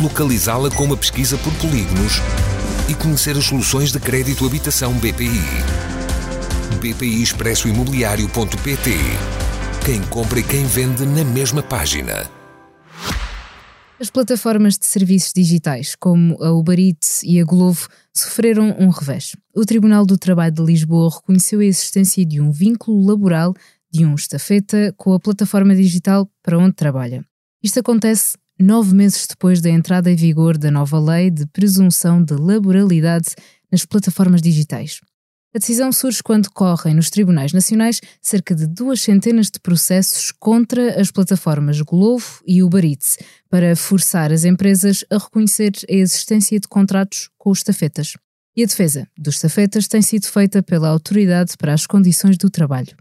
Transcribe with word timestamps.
localizá-la 0.00 0.70
com 0.70 0.84
uma 0.84 0.96
pesquisa 0.96 1.38
por 1.38 1.52
polígonos 1.54 2.20
e 2.88 2.94
conhecer 2.94 3.36
as 3.36 3.44
soluções 3.44 3.92
de 3.92 3.98
crédito 3.98 4.46
habitação 4.46 4.92
BPI. 4.94 5.40
BPI 6.80 7.22
Expresso 7.22 7.68
Imobiliário.pt 7.68 8.90
Quem 9.84 10.02
compra 10.02 10.40
e 10.40 10.42
quem 10.42 10.64
vende 10.66 11.06
na 11.06 11.24
mesma 11.24 11.62
página. 11.62 12.30
As 13.98 14.10
plataformas 14.10 14.76
de 14.76 14.84
serviços 14.84 15.32
digitais, 15.34 15.94
como 15.98 16.36
a 16.42 16.52
Uber 16.52 16.78
Eats 16.78 17.22
e 17.22 17.40
a 17.40 17.44
Glovo, 17.44 17.88
sofreram 18.14 18.76
um 18.78 18.90
revés. 18.90 19.34
O 19.54 19.64
Tribunal 19.64 20.04
do 20.04 20.18
Trabalho 20.18 20.54
de 20.54 20.62
Lisboa 20.62 21.10
reconheceu 21.10 21.60
a 21.60 21.64
existência 21.64 22.26
de 22.26 22.38
um 22.38 22.50
vínculo 22.50 23.06
laboral 23.06 23.54
de 23.90 24.04
um 24.04 24.14
estafeta 24.14 24.92
com 24.98 25.14
a 25.14 25.20
plataforma 25.20 25.74
digital 25.74 26.30
para 26.42 26.58
onde 26.58 26.74
trabalha. 26.74 27.24
Isto 27.62 27.80
acontece 27.80 28.36
nove 28.58 28.94
meses 28.94 29.26
depois 29.26 29.60
da 29.60 29.70
entrada 29.70 30.10
em 30.10 30.16
vigor 30.16 30.56
da 30.56 30.70
nova 30.70 30.98
lei 30.98 31.30
de 31.30 31.46
presunção 31.46 32.22
de 32.22 32.34
laboralidade 32.34 33.34
nas 33.70 33.84
plataformas 33.84 34.40
digitais. 34.40 35.00
A 35.54 35.58
decisão 35.58 35.90
surge 35.90 36.22
quando 36.22 36.50
correm 36.50 36.94
nos 36.94 37.08
tribunais 37.08 37.52
nacionais 37.52 38.00
cerca 38.20 38.54
de 38.54 38.66
duas 38.66 39.00
centenas 39.00 39.50
de 39.50 39.58
processos 39.58 40.30
contra 40.30 41.00
as 41.00 41.10
plataformas 41.10 41.80
Glovo 41.80 42.42
e 42.46 42.62
Uber 42.62 42.84
Eats 42.84 43.16
para 43.48 43.74
forçar 43.74 44.32
as 44.32 44.44
empresas 44.44 45.04
a 45.10 45.16
reconhecer 45.16 45.72
a 45.88 45.94
existência 45.94 46.60
de 46.60 46.68
contratos 46.68 47.30
com 47.38 47.50
os 47.50 47.58
estafetas. 47.58 48.14
E 48.54 48.62
a 48.62 48.66
defesa 48.66 49.08
dos 49.16 49.36
estafetas 49.36 49.88
tem 49.88 50.02
sido 50.02 50.26
feita 50.26 50.62
pela 50.62 50.88
Autoridade 50.88 51.56
para 51.58 51.72
as 51.72 51.86
Condições 51.86 52.36
do 52.36 52.50
Trabalho. 52.50 52.96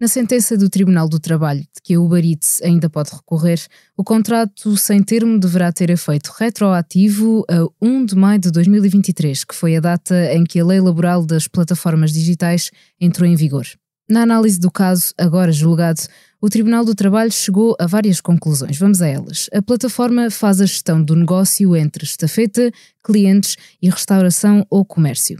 Na 0.00 0.08
sentença 0.08 0.56
do 0.56 0.70
Tribunal 0.70 1.06
do 1.06 1.20
Trabalho, 1.20 1.60
de 1.60 1.82
que 1.84 1.92
a 1.92 2.00
Uber 2.00 2.24
Eats 2.24 2.62
ainda 2.62 2.88
pode 2.88 3.10
recorrer, 3.10 3.60
o 3.94 4.02
contrato 4.02 4.74
sem 4.74 5.02
termo 5.02 5.38
deverá 5.38 5.70
ter 5.70 5.90
efeito 5.90 6.32
retroativo 6.38 7.44
a 7.46 7.66
1 7.84 8.06
de 8.06 8.16
maio 8.16 8.40
de 8.40 8.50
2023, 8.50 9.44
que 9.44 9.54
foi 9.54 9.76
a 9.76 9.80
data 9.80 10.32
em 10.32 10.42
que 10.42 10.58
a 10.58 10.64
lei 10.64 10.80
laboral 10.80 11.26
das 11.26 11.46
plataformas 11.46 12.14
digitais 12.14 12.70
entrou 12.98 13.28
em 13.28 13.36
vigor. 13.36 13.66
Na 14.08 14.22
análise 14.22 14.58
do 14.58 14.70
caso, 14.70 15.12
agora 15.18 15.52
julgado, 15.52 16.00
o 16.40 16.48
Tribunal 16.48 16.82
do 16.82 16.94
Trabalho 16.94 17.30
chegou 17.30 17.76
a 17.78 17.86
várias 17.86 18.22
conclusões. 18.22 18.78
Vamos 18.78 19.02
a 19.02 19.06
elas. 19.06 19.50
A 19.52 19.60
plataforma 19.60 20.30
faz 20.30 20.62
a 20.62 20.64
gestão 20.64 21.04
do 21.04 21.14
negócio 21.14 21.76
entre 21.76 22.04
estafeta, 22.04 22.72
clientes 23.04 23.54
e 23.82 23.90
restauração 23.90 24.66
ou 24.70 24.82
comércio. 24.82 25.36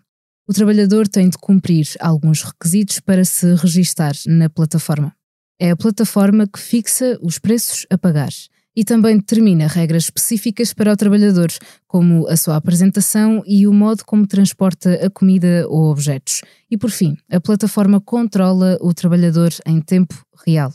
O 0.51 0.53
trabalhador 0.53 1.07
tem 1.07 1.29
de 1.29 1.39
cumprir 1.39 1.87
alguns 2.01 2.43
requisitos 2.43 2.99
para 2.99 3.25
se 3.25 3.55
registar 3.55 4.15
na 4.27 4.51
plataforma. 4.51 5.15
É 5.61 5.71
a 5.71 5.77
plataforma 5.77 6.45
que 6.45 6.59
fixa 6.59 7.17
os 7.23 7.39
preços 7.39 7.87
a 7.89 7.97
pagar 7.97 8.33
e 8.75 8.85
também 8.85 9.17
determina 9.17 9.69
regras 9.69 10.07
específicas 10.07 10.73
para 10.75 10.93
o 10.93 10.97
trabalhador, 10.97 11.53
como 11.87 12.27
a 12.27 12.37
sua 12.37 12.57
apresentação 12.57 13.45
e 13.47 13.65
o 13.65 13.73
modo 13.73 14.05
como 14.05 14.27
transporta 14.27 15.07
a 15.07 15.09
comida 15.09 15.69
ou 15.69 15.89
objetos. 15.89 16.41
E 16.69 16.77
por 16.77 16.91
fim, 16.91 17.17
a 17.31 17.41
plataforma 17.41 18.01
controla 18.01 18.77
o 18.81 18.93
trabalhador 18.93 19.53
em 19.65 19.81
tempo 19.81 20.21
real. 20.45 20.75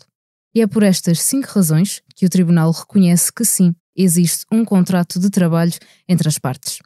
E 0.56 0.62
é 0.62 0.68
por 0.68 0.84
estas 0.84 1.20
cinco 1.20 1.50
razões 1.50 2.02
que 2.16 2.26
o 2.26 2.30
Tribunal 2.30 2.72
reconhece 2.72 3.30
que 3.30 3.44
sim, 3.44 3.76
existe 3.94 4.46
um 4.50 4.64
contrato 4.64 5.20
de 5.20 5.30
trabalho 5.30 5.74
entre 6.08 6.30
as 6.30 6.40
partes. 6.40 6.80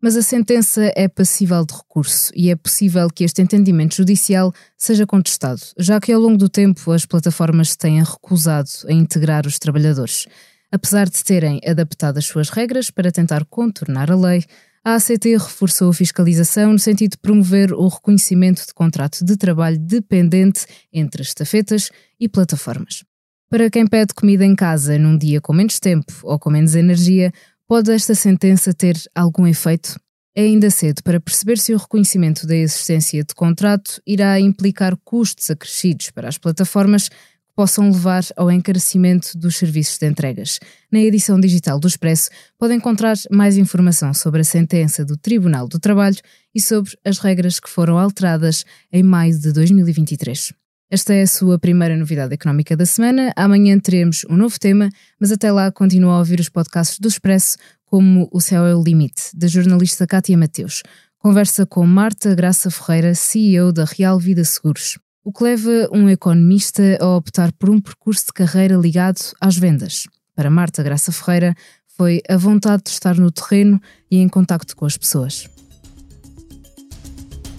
Mas 0.00 0.14
a 0.14 0.22
sentença 0.22 0.92
é 0.94 1.08
passível 1.08 1.64
de 1.64 1.74
recurso 1.74 2.30
e 2.34 2.50
é 2.50 2.56
possível 2.56 3.08
que 3.08 3.24
este 3.24 3.40
entendimento 3.40 3.96
judicial 3.96 4.52
seja 4.76 5.06
contestado, 5.06 5.60
já 5.78 5.98
que 5.98 6.12
ao 6.12 6.20
longo 6.20 6.36
do 6.36 6.48
tempo 6.48 6.92
as 6.92 7.06
plataformas 7.06 7.74
têm 7.76 8.02
recusado 8.02 8.68
a 8.88 8.92
integrar 8.92 9.46
os 9.46 9.58
trabalhadores. 9.58 10.26
Apesar 10.70 11.08
de 11.08 11.24
terem 11.24 11.60
adaptado 11.66 12.18
as 12.18 12.26
suas 12.26 12.50
regras 12.50 12.90
para 12.90 13.10
tentar 13.10 13.44
contornar 13.46 14.10
a 14.10 14.16
lei, 14.16 14.44
a 14.84 14.94
ACT 14.94 15.36
reforçou 15.36 15.90
a 15.90 15.94
fiscalização 15.94 16.72
no 16.72 16.78
sentido 16.78 17.12
de 17.12 17.18
promover 17.18 17.72
o 17.72 17.88
reconhecimento 17.88 18.64
de 18.66 18.74
contrato 18.74 19.24
de 19.24 19.36
trabalho 19.36 19.78
dependente 19.78 20.66
entre 20.92 21.22
estafetas 21.22 21.90
e 22.20 22.28
plataformas. 22.28 23.02
Para 23.48 23.70
quem 23.70 23.86
pede 23.86 24.12
comida 24.12 24.44
em 24.44 24.54
casa 24.54 24.98
num 24.98 25.16
dia 25.16 25.40
com 25.40 25.52
menos 25.52 25.80
tempo 25.80 26.12
ou 26.22 26.38
com 26.38 26.50
menos 26.50 26.74
energia, 26.74 27.32
Pode 27.68 27.90
esta 27.90 28.14
sentença 28.14 28.72
ter 28.72 28.96
algum 29.12 29.44
efeito? 29.44 29.98
É 30.36 30.42
ainda 30.42 30.70
cedo 30.70 31.02
para 31.02 31.18
perceber 31.18 31.58
se 31.58 31.74
o 31.74 31.76
reconhecimento 31.76 32.46
da 32.46 32.54
existência 32.54 33.24
de 33.24 33.34
contrato 33.34 34.00
irá 34.06 34.38
implicar 34.38 34.96
custos 35.04 35.50
acrescidos 35.50 36.10
para 36.10 36.28
as 36.28 36.38
plataformas 36.38 37.08
que 37.08 37.54
possam 37.56 37.90
levar 37.90 38.22
ao 38.36 38.52
encarecimento 38.52 39.36
dos 39.36 39.56
serviços 39.56 39.98
de 39.98 40.06
entregas. 40.06 40.60
Na 40.92 41.00
edição 41.00 41.40
digital 41.40 41.80
do 41.80 41.88
Expresso 41.88 42.30
pode 42.56 42.72
encontrar 42.72 43.16
mais 43.32 43.58
informação 43.58 44.14
sobre 44.14 44.42
a 44.42 44.44
sentença 44.44 45.04
do 45.04 45.16
Tribunal 45.16 45.66
do 45.66 45.80
Trabalho 45.80 46.18
e 46.54 46.60
sobre 46.60 46.96
as 47.04 47.18
regras 47.18 47.58
que 47.58 47.68
foram 47.68 47.98
alteradas 47.98 48.64
em 48.92 49.02
maio 49.02 49.36
de 49.36 49.52
2023. 49.52 50.52
Esta 50.88 51.12
é 51.14 51.22
a 51.22 51.26
sua 51.26 51.58
primeira 51.58 51.96
novidade 51.96 52.32
económica 52.32 52.76
da 52.76 52.86
semana. 52.86 53.32
Amanhã 53.34 53.76
teremos 53.76 54.24
um 54.30 54.36
novo 54.36 54.56
tema, 54.56 54.88
mas 55.18 55.32
até 55.32 55.50
lá 55.50 55.72
continua 55.72 56.14
a 56.14 56.18
ouvir 56.18 56.38
os 56.38 56.48
podcasts 56.48 57.00
do 57.00 57.08
Expresso, 57.08 57.56
como 57.84 58.28
O 58.30 58.40
Céu 58.40 58.64
é 58.64 58.72
o 58.72 58.84
Limite, 58.84 59.30
da 59.34 59.48
jornalista 59.48 60.06
Cátia 60.06 60.38
Mateus. 60.38 60.84
Conversa 61.18 61.66
com 61.66 61.84
Marta 61.84 62.32
Graça 62.36 62.70
Ferreira, 62.70 63.16
CEO 63.16 63.72
da 63.72 63.84
Real 63.84 64.16
Vida 64.16 64.44
Seguros. 64.44 64.96
O 65.24 65.32
que 65.32 65.42
leva 65.42 65.88
um 65.92 66.08
economista 66.08 66.96
a 67.00 67.16
optar 67.16 67.50
por 67.54 67.68
um 67.68 67.80
percurso 67.80 68.26
de 68.26 68.32
carreira 68.32 68.76
ligado 68.76 69.18
às 69.40 69.56
vendas. 69.56 70.06
Para 70.36 70.50
Marta 70.50 70.84
Graça 70.84 71.10
Ferreira, 71.10 71.52
foi 71.96 72.22
a 72.28 72.36
vontade 72.36 72.84
de 72.84 72.90
estar 72.90 73.16
no 73.16 73.32
terreno 73.32 73.80
e 74.08 74.18
em 74.18 74.28
contacto 74.28 74.76
com 74.76 74.86
as 74.86 74.96
pessoas. 74.96 75.48